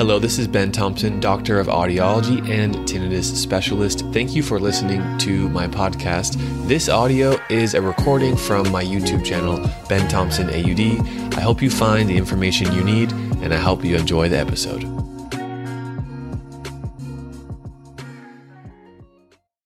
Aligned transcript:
Hello, 0.00 0.18
this 0.18 0.38
is 0.38 0.48
Ben 0.48 0.72
Thompson, 0.72 1.20
Doctor 1.20 1.60
of 1.60 1.66
Audiology 1.66 2.40
and 2.48 2.74
Tinnitus 2.88 3.36
Specialist. 3.36 4.00
Thank 4.14 4.34
you 4.34 4.42
for 4.42 4.58
listening 4.58 5.18
to 5.18 5.46
my 5.50 5.68
podcast. 5.68 6.38
This 6.66 6.88
audio 6.88 7.38
is 7.50 7.74
a 7.74 7.82
recording 7.82 8.34
from 8.34 8.72
my 8.72 8.82
YouTube 8.82 9.22
channel, 9.22 9.60
Ben 9.90 10.08
Thompson 10.08 10.48
AUD. 10.48 11.36
I 11.36 11.42
hope 11.42 11.60
you 11.60 11.68
find 11.68 12.08
the 12.08 12.16
information 12.16 12.72
you 12.72 12.82
need 12.82 13.12
and 13.42 13.52
I 13.52 13.58
hope 13.58 13.84
you 13.84 13.94
enjoy 13.94 14.30
the 14.30 14.38
episode. 14.38 14.84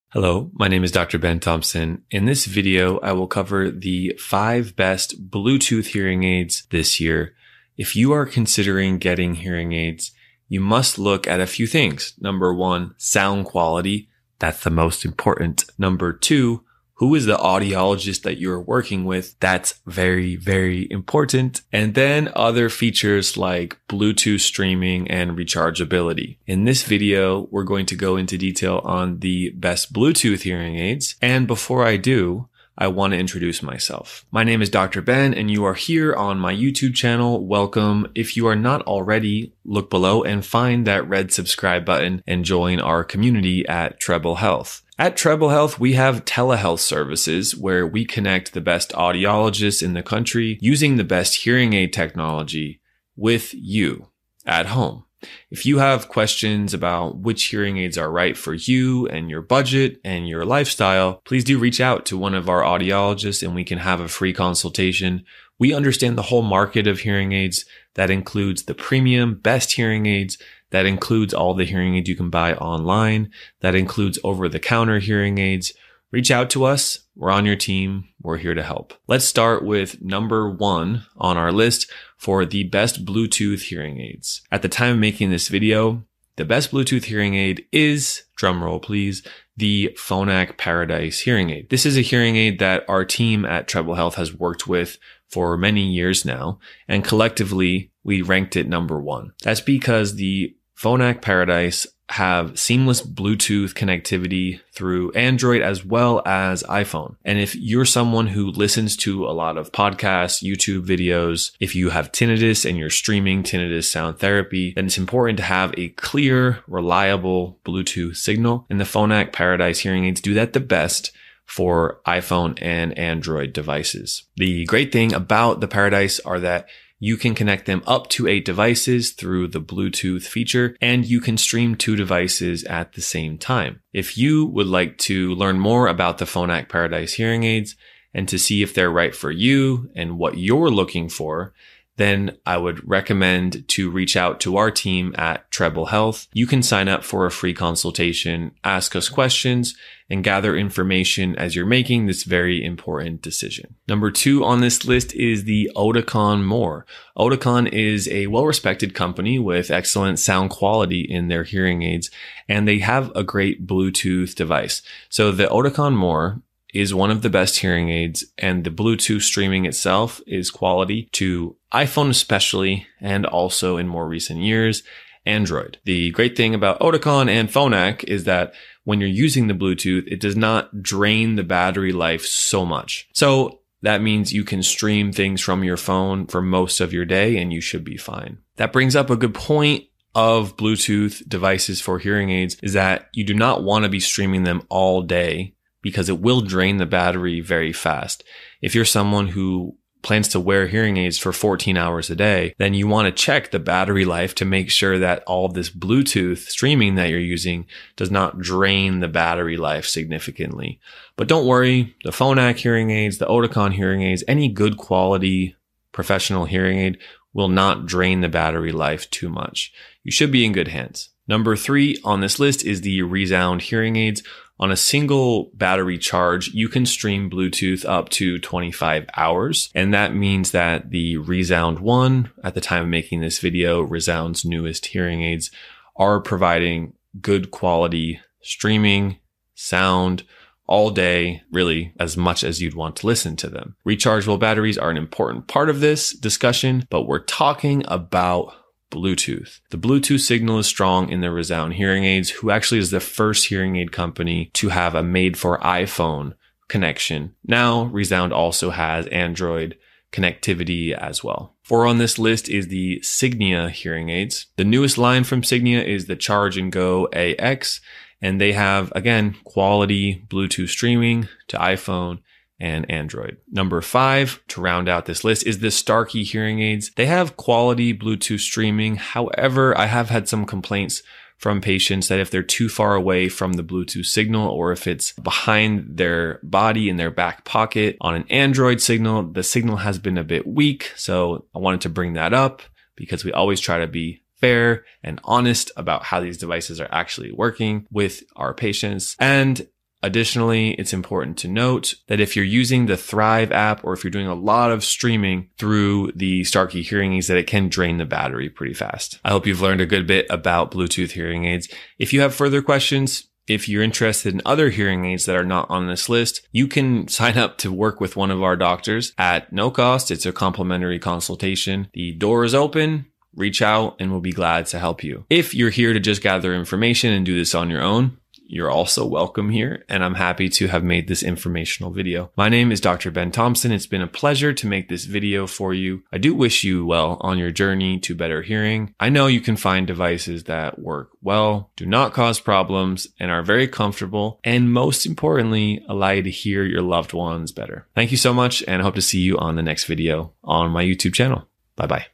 Hello, 0.08 0.50
my 0.52 0.66
name 0.66 0.82
is 0.82 0.90
Dr. 0.90 1.20
Ben 1.20 1.38
Thompson. 1.38 2.02
In 2.10 2.24
this 2.24 2.46
video, 2.46 2.98
I 2.98 3.12
will 3.12 3.28
cover 3.28 3.70
the 3.70 4.18
five 4.18 4.74
best 4.74 5.30
Bluetooth 5.30 5.86
hearing 5.86 6.24
aids 6.24 6.66
this 6.72 6.98
year. 6.98 7.36
If 7.76 7.94
you 7.94 8.12
are 8.12 8.26
considering 8.26 8.98
getting 8.98 9.36
hearing 9.36 9.72
aids, 9.72 10.10
you 10.48 10.60
must 10.60 10.98
look 10.98 11.26
at 11.26 11.40
a 11.40 11.46
few 11.46 11.66
things. 11.66 12.14
Number 12.18 12.52
one, 12.54 12.94
sound 12.98 13.46
quality. 13.46 14.08
That's 14.38 14.62
the 14.62 14.70
most 14.70 15.04
important. 15.04 15.64
Number 15.78 16.12
two, 16.12 16.64
who 16.98 17.14
is 17.14 17.26
the 17.26 17.36
audiologist 17.36 18.22
that 18.22 18.38
you're 18.38 18.60
working 18.60 19.04
with? 19.04 19.38
That's 19.40 19.80
very, 19.84 20.36
very 20.36 20.86
important. 20.90 21.62
And 21.72 21.94
then 21.94 22.30
other 22.36 22.68
features 22.68 23.36
like 23.36 23.78
Bluetooth 23.88 24.40
streaming 24.40 25.10
and 25.10 25.32
rechargeability. 25.32 26.38
In 26.46 26.64
this 26.64 26.84
video, 26.84 27.48
we're 27.50 27.64
going 27.64 27.86
to 27.86 27.96
go 27.96 28.16
into 28.16 28.38
detail 28.38 28.80
on 28.84 29.18
the 29.18 29.50
best 29.50 29.92
Bluetooth 29.92 30.42
hearing 30.42 30.76
aids. 30.78 31.16
And 31.20 31.48
before 31.48 31.84
I 31.84 31.96
do, 31.96 32.48
I 32.76 32.88
want 32.88 33.12
to 33.12 33.18
introduce 33.18 33.62
myself. 33.62 34.26
My 34.32 34.42
name 34.42 34.60
is 34.60 34.68
Dr. 34.68 35.00
Ben 35.00 35.32
and 35.32 35.48
you 35.48 35.64
are 35.64 35.74
here 35.74 36.12
on 36.12 36.38
my 36.38 36.52
YouTube 36.52 36.94
channel. 36.94 37.46
Welcome. 37.46 38.10
If 38.16 38.36
you 38.36 38.48
are 38.48 38.56
not 38.56 38.82
already, 38.82 39.54
look 39.64 39.90
below 39.90 40.24
and 40.24 40.44
find 40.44 40.84
that 40.86 41.08
red 41.08 41.32
subscribe 41.32 41.84
button 41.84 42.22
and 42.26 42.44
join 42.44 42.80
our 42.80 43.04
community 43.04 43.66
at 43.68 44.00
Treble 44.00 44.36
Health. 44.36 44.82
At 44.98 45.16
Treble 45.16 45.50
Health, 45.50 45.78
we 45.78 45.92
have 45.92 46.24
telehealth 46.24 46.80
services 46.80 47.56
where 47.56 47.86
we 47.86 48.04
connect 48.04 48.52
the 48.52 48.60
best 48.60 48.90
audiologists 48.90 49.82
in 49.82 49.94
the 49.94 50.02
country 50.02 50.58
using 50.60 50.96
the 50.96 51.04
best 51.04 51.42
hearing 51.42 51.74
aid 51.74 51.92
technology 51.92 52.80
with 53.16 53.54
you 53.54 54.08
at 54.44 54.66
home. 54.66 55.04
If 55.50 55.64
you 55.66 55.78
have 55.78 56.08
questions 56.08 56.74
about 56.74 57.18
which 57.18 57.44
hearing 57.44 57.78
aids 57.78 57.98
are 57.98 58.10
right 58.10 58.36
for 58.36 58.54
you 58.54 59.06
and 59.08 59.30
your 59.30 59.42
budget 59.42 60.00
and 60.04 60.28
your 60.28 60.44
lifestyle, 60.44 61.22
please 61.24 61.44
do 61.44 61.58
reach 61.58 61.80
out 61.80 62.06
to 62.06 62.18
one 62.18 62.34
of 62.34 62.48
our 62.48 62.62
audiologists 62.62 63.42
and 63.42 63.54
we 63.54 63.64
can 63.64 63.78
have 63.78 64.00
a 64.00 64.08
free 64.08 64.32
consultation. 64.32 65.24
We 65.58 65.72
understand 65.72 66.18
the 66.18 66.22
whole 66.22 66.42
market 66.42 66.86
of 66.86 67.00
hearing 67.00 67.32
aids. 67.32 67.64
That 67.94 68.10
includes 68.10 68.64
the 68.64 68.74
premium 68.74 69.36
best 69.36 69.72
hearing 69.72 70.06
aids. 70.06 70.38
That 70.70 70.86
includes 70.86 71.32
all 71.32 71.54
the 71.54 71.64
hearing 71.64 71.96
aids 71.96 72.08
you 72.08 72.16
can 72.16 72.30
buy 72.30 72.54
online. 72.54 73.30
That 73.60 73.74
includes 73.74 74.18
over 74.24 74.48
the 74.48 74.58
counter 74.58 74.98
hearing 74.98 75.38
aids. 75.38 75.72
Reach 76.14 76.30
out 76.30 76.48
to 76.50 76.62
us. 76.62 77.00
We're 77.16 77.32
on 77.32 77.44
your 77.44 77.56
team. 77.56 78.04
We're 78.22 78.36
here 78.36 78.54
to 78.54 78.62
help. 78.62 78.94
Let's 79.08 79.24
start 79.24 79.64
with 79.64 80.00
number 80.00 80.48
one 80.48 81.06
on 81.16 81.36
our 81.36 81.50
list 81.50 81.90
for 82.16 82.44
the 82.44 82.62
best 82.62 83.04
Bluetooth 83.04 83.62
hearing 83.62 84.00
aids. 84.00 84.40
At 84.52 84.62
the 84.62 84.68
time 84.68 84.92
of 84.92 84.98
making 85.00 85.30
this 85.30 85.48
video, 85.48 86.04
the 86.36 86.44
best 86.44 86.70
Bluetooth 86.70 87.06
hearing 87.06 87.34
aid 87.34 87.66
is, 87.72 88.22
drumroll 88.40 88.80
please, 88.80 89.26
the 89.56 89.90
Phonak 89.98 90.56
Paradise 90.56 91.18
hearing 91.18 91.50
aid. 91.50 91.70
This 91.70 91.84
is 91.84 91.98
a 91.98 92.00
hearing 92.00 92.36
aid 92.36 92.60
that 92.60 92.88
our 92.88 93.04
team 93.04 93.44
at 93.44 93.66
Treble 93.66 93.96
Health 93.96 94.14
has 94.14 94.32
worked 94.32 94.68
with 94.68 94.98
for 95.28 95.56
many 95.56 95.82
years 95.82 96.24
now, 96.24 96.60
and 96.86 97.04
collectively 97.04 97.90
we 98.04 98.22
ranked 98.22 98.54
it 98.54 98.68
number 98.68 99.00
one. 99.00 99.32
That's 99.42 99.60
because 99.60 100.14
the 100.14 100.54
Phonak 100.80 101.22
Paradise 101.22 101.88
have 102.10 102.58
seamless 102.58 103.02
Bluetooth 103.02 103.72
connectivity 103.72 104.60
through 104.72 105.10
Android 105.12 105.62
as 105.62 105.84
well 105.84 106.22
as 106.26 106.62
iPhone. 106.64 107.16
And 107.24 107.38
if 107.38 107.56
you're 107.56 107.86
someone 107.86 108.26
who 108.26 108.50
listens 108.50 108.96
to 108.98 109.26
a 109.26 109.32
lot 109.32 109.56
of 109.56 109.72
podcasts, 109.72 110.44
YouTube 110.44 110.86
videos, 110.86 111.52
if 111.60 111.74
you 111.74 111.90
have 111.90 112.12
tinnitus 112.12 112.68
and 112.68 112.76
you're 112.76 112.90
streaming 112.90 113.42
tinnitus 113.42 113.84
sound 113.84 114.18
therapy, 114.18 114.72
then 114.74 114.86
it's 114.86 114.98
important 114.98 115.38
to 115.38 115.44
have 115.44 115.74
a 115.78 115.88
clear, 115.90 116.62
reliable 116.66 117.58
Bluetooth 117.64 118.16
signal. 118.16 118.66
And 118.68 118.78
the 118.78 118.84
Phonak 118.84 119.32
Paradise 119.32 119.78
hearing 119.78 120.04
aids 120.04 120.20
do 120.20 120.34
that 120.34 120.52
the 120.52 120.60
best 120.60 121.10
for 121.46 122.00
iPhone 122.06 122.58
and 122.60 122.96
Android 122.98 123.52
devices. 123.52 124.24
The 124.36 124.64
great 124.64 124.92
thing 124.92 125.12
about 125.12 125.60
the 125.60 125.68
Paradise 125.68 126.20
are 126.20 126.40
that 126.40 126.68
you 126.98 127.16
can 127.16 127.34
connect 127.34 127.66
them 127.66 127.82
up 127.86 128.08
to 128.10 128.28
eight 128.28 128.44
devices 128.44 129.12
through 129.12 129.48
the 129.48 129.60
Bluetooth 129.60 130.22
feature, 130.22 130.76
and 130.80 131.04
you 131.04 131.20
can 131.20 131.36
stream 131.36 131.74
two 131.74 131.96
devices 131.96 132.64
at 132.64 132.92
the 132.92 133.02
same 133.02 133.36
time. 133.36 133.80
If 133.92 134.16
you 134.16 134.46
would 134.46 134.66
like 134.66 134.98
to 134.98 135.34
learn 135.34 135.58
more 135.58 135.86
about 135.88 136.18
the 136.18 136.24
Phonak 136.24 136.68
Paradise 136.68 137.14
hearing 137.14 137.44
aids 137.44 137.76
and 138.14 138.28
to 138.28 138.38
see 138.38 138.62
if 138.62 138.74
they're 138.74 138.90
right 138.90 139.14
for 139.14 139.30
you 139.30 139.90
and 139.94 140.18
what 140.18 140.38
you're 140.38 140.70
looking 140.70 141.08
for, 141.08 141.52
then 141.96 142.36
I 142.44 142.56
would 142.56 142.86
recommend 142.88 143.68
to 143.68 143.90
reach 143.90 144.16
out 144.16 144.40
to 144.40 144.56
our 144.56 144.70
team 144.70 145.14
at 145.16 145.50
Treble 145.50 145.86
Health. 145.86 146.26
You 146.32 146.46
can 146.46 146.62
sign 146.62 146.88
up 146.88 147.04
for 147.04 147.24
a 147.24 147.30
free 147.30 147.54
consultation, 147.54 148.52
ask 148.64 148.96
us 148.96 149.08
questions, 149.08 149.76
and 150.10 150.22
gather 150.22 150.56
information 150.56 151.34
as 151.36 151.56
you're 151.56 151.64
making 151.64 152.06
this 152.06 152.24
very 152.24 152.62
important 152.62 153.22
decision. 153.22 153.76
Number 153.88 154.10
two 154.10 154.44
on 154.44 154.60
this 154.60 154.84
list 154.84 155.14
is 155.14 155.44
the 155.44 155.70
Oticon 155.74 156.44
More. 156.44 156.84
Oticon 157.16 157.72
is 157.72 158.08
a 158.08 158.26
well-respected 158.26 158.94
company 158.94 159.38
with 159.38 159.70
excellent 159.70 160.18
sound 160.18 160.50
quality 160.50 161.00
in 161.00 161.28
their 161.28 161.44
hearing 161.44 161.82
aids, 161.82 162.10
and 162.48 162.68
they 162.68 162.80
have 162.80 163.10
a 163.14 163.24
great 163.24 163.66
Bluetooth 163.66 164.34
device. 164.34 164.82
So 165.08 165.30
the 165.30 165.46
Oticon 165.46 165.94
More 165.94 166.42
is 166.74 166.92
one 166.92 167.10
of 167.10 167.22
the 167.22 167.30
best 167.30 167.60
hearing 167.60 167.88
aids 167.88 168.24
and 168.36 168.64
the 168.64 168.70
Bluetooth 168.70 169.22
streaming 169.22 169.64
itself 169.64 170.20
is 170.26 170.50
quality 170.50 171.08
to 171.12 171.56
iPhone 171.72 172.10
especially 172.10 172.86
and 173.00 173.24
also 173.24 173.76
in 173.76 173.88
more 173.88 174.08
recent 174.08 174.40
years 174.40 174.82
Android. 175.24 175.78
The 175.84 176.10
great 176.10 176.36
thing 176.36 176.54
about 176.54 176.80
Oticon 176.80 177.30
and 177.30 177.48
Phonak 177.48 178.04
is 178.04 178.24
that 178.24 178.52
when 178.82 179.00
you're 179.00 179.08
using 179.08 179.46
the 179.46 179.54
Bluetooth, 179.54 180.06
it 180.06 180.20
does 180.20 180.36
not 180.36 180.82
drain 180.82 181.36
the 181.36 181.42
battery 181.42 181.92
life 181.92 182.26
so 182.26 182.66
much. 182.66 183.08
So 183.14 183.60
that 183.80 184.02
means 184.02 184.32
you 184.32 184.44
can 184.44 184.62
stream 184.62 185.12
things 185.12 185.40
from 185.40 185.64
your 185.64 185.76
phone 185.76 186.26
for 186.26 186.42
most 186.42 186.80
of 186.80 186.92
your 186.92 187.04
day 187.04 187.38
and 187.38 187.52
you 187.52 187.60
should 187.60 187.84
be 187.84 187.96
fine. 187.96 188.38
That 188.56 188.72
brings 188.72 188.94
up 188.94 189.10
a 189.10 189.16
good 189.16 189.34
point 189.34 189.84
of 190.14 190.56
Bluetooth 190.56 191.26
devices 191.28 191.80
for 191.80 191.98
hearing 191.98 192.30
aids 192.30 192.56
is 192.62 192.74
that 192.74 193.08
you 193.12 193.24
do 193.24 193.34
not 193.34 193.64
want 193.64 193.84
to 193.84 193.88
be 193.88 194.00
streaming 194.00 194.44
them 194.44 194.62
all 194.68 195.02
day 195.02 195.53
because 195.84 196.08
it 196.08 196.18
will 196.18 196.40
drain 196.40 196.78
the 196.78 196.86
battery 196.86 197.40
very 197.40 197.72
fast. 197.72 198.24
If 198.62 198.74
you're 198.74 198.86
someone 198.86 199.28
who 199.28 199.76
plans 200.02 200.28
to 200.28 200.40
wear 200.40 200.66
hearing 200.66 200.96
aids 200.96 201.18
for 201.18 201.30
14 201.30 201.76
hours 201.76 202.08
a 202.08 202.16
day, 202.16 202.54
then 202.58 202.72
you 202.72 202.88
want 202.88 203.06
to 203.06 203.22
check 203.22 203.50
the 203.50 203.58
battery 203.58 204.06
life 204.06 204.34
to 204.36 204.46
make 204.46 204.70
sure 204.70 204.98
that 204.98 205.22
all 205.26 205.48
this 205.48 205.68
Bluetooth 205.68 206.38
streaming 206.48 206.94
that 206.94 207.10
you're 207.10 207.20
using 207.20 207.66
does 207.96 208.10
not 208.10 208.38
drain 208.38 209.00
the 209.00 209.08
battery 209.08 209.58
life 209.58 209.86
significantly. 209.86 210.80
But 211.16 211.28
don't 211.28 211.46
worry, 211.46 211.94
the 212.02 212.10
Phonak 212.10 212.56
hearing 212.56 212.90
aids, 212.90 213.18
the 213.18 213.26
Oticon 213.26 213.74
hearing 213.74 214.02
aids, 214.02 214.24
any 214.26 214.48
good 214.48 214.78
quality 214.78 215.54
professional 215.92 216.46
hearing 216.46 216.78
aid 216.78 216.98
will 217.34 217.48
not 217.48 217.84
drain 217.84 218.22
the 218.22 218.28
battery 218.30 218.72
life 218.72 219.10
too 219.10 219.28
much. 219.28 219.70
You 220.02 220.12
should 220.12 220.32
be 220.32 220.46
in 220.46 220.52
good 220.52 220.68
hands. 220.68 221.10
Number 221.26 221.56
three 221.56 221.98
on 222.04 222.20
this 222.20 222.38
list 222.38 222.64
is 222.64 222.82
the 222.82 223.02
Resound 223.02 223.62
hearing 223.62 223.96
aids. 223.96 224.22
On 224.60 224.70
a 224.70 224.76
single 224.76 225.50
battery 225.54 225.98
charge, 225.98 226.48
you 226.48 226.68
can 226.68 226.86
stream 226.86 227.28
Bluetooth 227.28 227.84
up 227.84 228.08
to 228.10 228.38
25 228.38 229.06
hours. 229.16 229.68
And 229.74 229.92
that 229.92 230.14
means 230.14 230.52
that 230.52 230.90
the 230.90 231.16
Resound 231.16 231.80
1, 231.80 232.30
at 232.44 232.54
the 232.54 232.60
time 232.60 232.84
of 232.84 232.88
making 232.88 233.20
this 233.20 233.40
video, 233.40 233.80
Resound's 233.80 234.44
newest 234.44 234.86
hearing 234.86 235.22
aids, 235.22 235.50
are 235.96 236.20
providing 236.20 236.94
good 237.20 237.50
quality 237.50 238.20
streaming, 238.42 239.18
sound, 239.54 240.24
all 240.66 240.90
day, 240.90 241.42
really 241.50 241.92
as 242.00 242.16
much 242.16 242.42
as 242.42 242.62
you'd 242.62 242.74
want 242.74 242.96
to 242.96 243.06
listen 243.06 243.36
to 243.36 243.48
them. 243.48 243.76
Rechargeable 243.86 244.40
batteries 244.40 244.78
are 244.78 244.90
an 244.90 244.96
important 244.96 245.46
part 245.46 245.68
of 245.68 245.80
this 245.80 246.12
discussion, 246.12 246.86
but 246.90 247.02
we're 247.02 247.18
talking 247.18 247.84
about 247.86 248.54
Bluetooth. 248.94 249.60
The 249.70 249.78
Bluetooth 249.78 250.20
signal 250.20 250.58
is 250.58 250.66
strong 250.66 251.08
in 251.08 251.20
the 251.20 251.30
Resound 251.30 251.74
hearing 251.74 252.04
aids, 252.04 252.30
who 252.30 252.50
actually 252.50 252.78
is 252.78 252.90
the 252.90 253.00
first 253.00 253.48
hearing 253.48 253.76
aid 253.76 253.90
company 253.90 254.50
to 254.54 254.68
have 254.68 254.94
a 254.94 255.02
made 255.02 255.36
for 255.36 255.58
iPhone 255.58 256.34
connection. 256.68 257.34
Now, 257.44 257.84
Resound 257.84 258.32
also 258.32 258.70
has 258.70 259.06
Android 259.08 259.76
connectivity 260.12 260.92
as 260.92 261.24
well. 261.24 261.56
Four 261.64 261.86
on 261.86 261.98
this 261.98 262.18
list 262.18 262.48
is 262.48 262.68
the 262.68 263.00
Signia 263.00 263.68
hearing 263.70 264.10
aids. 264.10 264.46
The 264.56 264.64
newest 264.64 264.96
line 264.96 265.24
from 265.24 265.42
Signia 265.42 265.84
is 265.84 266.06
the 266.06 266.14
Charge 266.14 266.56
and 266.56 266.70
Go 266.70 267.08
AX, 267.12 267.80
and 268.22 268.40
they 268.40 268.52
have, 268.52 268.92
again, 268.94 269.36
quality 269.44 270.24
Bluetooth 270.28 270.68
streaming 270.68 271.28
to 271.48 271.58
iPhone 271.58 272.20
and 272.60 272.88
Android. 272.90 273.38
Number 273.50 273.80
five, 273.80 274.40
to 274.48 274.60
round 274.60 274.88
out 274.88 275.06
this 275.06 275.24
list, 275.24 275.46
is 275.46 275.58
the 275.58 275.70
Starkey 275.70 276.24
hearing 276.24 276.60
aids. 276.60 276.90
They 276.96 277.06
have 277.06 277.36
quality 277.36 277.96
Bluetooth 277.96 278.40
streaming. 278.40 278.96
However, 278.96 279.76
I 279.76 279.86
have 279.86 280.10
had 280.10 280.28
some 280.28 280.44
complaints 280.44 281.02
from 281.36 281.60
patients 281.60 282.08
that 282.08 282.20
if 282.20 282.30
they're 282.30 282.42
too 282.42 282.68
far 282.68 282.94
away 282.94 283.28
from 283.28 283.54
the 283.54 283.64
Bluetooth 283.64 284.06
signal 284.06 284.48
or 284.48 284.72
if 284.72 284.86
it's 284.86 285.12
behind 285.12 285.96
their 285.96 286.38
body 286.42 286.88
in 286.88 286.96
their 286.96 287.10
back 287.10 287.44
pocket 287.44 287.96
on 288.00 288.14
an 288.14 288.24
Android 288.30 288.80
signal, 288.80 289.24
the 289.24 289.42
signal 289.42 289.78
has 289.78 289.98
been 289.98 290.16
a 290.16 290.24
bit 290.24 290.46
weak. 290.46 290.92
So 290.96 291.44
I 291.54 291.58
wanted 291.58 291.80
to 291.82 291.88
bring 291.88 292.14
that 292.14 292.32
up 292.32 292.62
because 292.96 293.24
we 293.24 293.32
always 293.32 293.60
try 293.60 293.78
to 293.78 293.86
be 293.86 294.22
fair 294.36 294.84
and 295.02 295.20
honest 295.24 295.70
about 295.76 296.04
how 296.04 296.20
these 296.20 296.38
devices 296.38 296.80
are 296.80 296.88
actually 296.92 297.32
working 297.32 297.86
with 297.90 298.22
our 298.36 298.54
patients. 298.54 299.16
And 299.18 299.66
Additionally, 300.04 300.72
it's 300.72 300.92
important 300.92 301.38
to 301.38 301.48
note 301.48 301.94
that 302.08 302.20
if 302.20 302.36
you're 302.36 302.44
using 302.44 302.84
the 302.84 302.96
Thrive 302.98 303.50
app 303.50 303.82
or 303.84 303.94
if 303.94 304.04
you're 304.04 304.10
doing 304.10 304.26
a 304.26 304.34
lot 304.34 304.70
of 304.70 304.84
streaming 304.84 305.48
through 305.58 306.12
the 306.14 306.44
Starkey 306.44 306.82
hearing 306.82 307.14
aids, 307.14 307.28
that 307.28 307.38
it 307.38 307.46
can 307.46 307.70
drain 307.70 307.96
the 307.96 308.04
battery 308.04 308.50
pretty 308.50 308.74
fast. 308.74 309.18
I 309.24 309.30
hope 309.30 309.46
you've 309.46 309.62
learned 309.62 309.80
a 309.80 309.86
good 309.86 310.06
bit 310.06 310.26
about 310.28 310.70
Bluetooth 310.70 311.12
hearing 311.12 311.46
aids. 311.46 311.70
If 311.98 312.12
you 312.12 312.20
have 312.20 312.34
further 312.34 312.60
questions, 312.60 313.30
if 313.46 313.66
you're 313.66 313.82
interested 313.82 314.34
in 314.34 314.42
other 314.44 314.68
hearing 314.68 315.06
aids 315.06 315.24
that 315.24 315.36
are 315.36 315.42
not 315.42 315.70
on 315.70 315.86
this 315.86 316.10
list, 316.10 316.46
you 316.52 316.68
can 316.68 317.08
sign 317.08 317.38
up 317.38 317.56
to 317.58 317.72
work 317.72 317.98
with 317.98 318.14
one 318.14 318.30
of 318.30 318.42
our 318.42 318.56
doctors 318.56 319.14
at 319.16 319.54
no 319.54 319.70
cost. 319.70 320.10
It's 320.10 320.26
a 320.26 320.32
complimentary 320.32 320.98
consultation. 320.98 321.88
The 321.94 322.12
door 322.12 322.44
is 322.44 322.54
open. 322.54 323.06
Reach 323.34 323.62
out 323.62 323.96
and 323.98 324.10
we'll 324.10 324.20
be 324.20 324.32
glad 324.32 324.66
to 324.66 324.78
help 324.78 325.02
you. 325.02 325.24
If 325.30 325.54
you're 325.54 325.70
here 325.70 325.94
to 325.94 325.98
just 325.98 326.20
gather 326.20 326.54
information 326.54 327.10
and 327.10 327.24
do 327.24 327.36
this 327.36 327.54
on 327.54 327.70
your 327.70 327.82
own, 327.82 328.18
you're 328.46 328.70
also 328.70 329.06
welcome 329.06 329.50
here, 329.50 329.84
and 329.88 330.04
I'm 330.04 330.14
happy 330.14 330.48
to 330.48 330.68
have 330.68 330.84
made 330.84 331.08
this 331.08 331.22
informational 331.22 331.90
video. 331.90 332.30
My 332.36 332.48
name 332.48 332.70
is 332.70 332.80
Dr. 332.80 333.10
Ben 333.10 333.30
Thompson. 333.30 333.72
It's 333.72 333.86
been 333.86 334.02
a 334.02 334.06
pleasure 334.06 334.52
to 334.52 334.66
make 334.66 334.88
this 334.88 335.04
video 335.04 335.46
for 335.46 335.74
you. 335.74 336.02
I 336.12 336.18
do 336.18 336.34
wish 336.34 336.64
you 336.64 336.86
well 336.86 337.18
on 337.20 337.38
your 337.38 337.50
journey 337.50 337.98
to 338.00 338.14
better 338.14 338.42
hearing. 338.42 338.94
I 339.00 339.08
know 339.08 339.26
you 339.26 339.40
can 339.40 339.56
find 339.56 339.86
devices 339.86 340.44
that 340.44 340.78
work 340.78 341.10
well, 341.22 341.70
do 341.76 341.86
not 341.86 342.12
cause 342.12 342.38
problems, 342.38 343.08
and 343.18 343.30
are 343.30 343.42
very 343.42 343.66
comfortable, 343.66 344.40
and 344.44 344.72
most 344.72 345.06
importantly, 345.06 345.84
allow 345.88 346.10
you 346.10 346.22
to 346.22 346.30
hear 346.30 346.64
your 346.64 346.82
loved 346.82 347.12
ones 347.12 347.52
better. 347.52 347.86
Thank 347.94 348.10
you 348.10 348.16
so 348.16 348.34
much, 348.34 348.62
and 348.68 348.82
I 348.82 348.84
hope 348.84 348.94
to 348.96 349.02
see 349.02 349.20
you 349.20 349.38
on 349.38 349.56
the 349.56 349.62
next 349.62 349.84
video 349.84 350.32
on 350.44 350.70
my 350.70 350.84
YouTube 350.84 351.14
channel. 351.14 351.48
Bye 351.76 351.86
bye. 351.86 352.13